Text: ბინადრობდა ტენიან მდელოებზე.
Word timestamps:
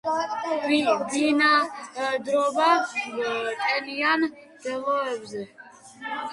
ბინადრობდა 1.11 2.71
ტენიან 3.61 4.27
მდელოებზე. 4.33 5.49